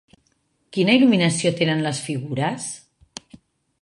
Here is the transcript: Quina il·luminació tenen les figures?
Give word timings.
Quina 0.77 0.95
il·luminació 0.99 1.51
tenen 1.61 1.85
les 1.89 2.03
figures? 2.09 2.67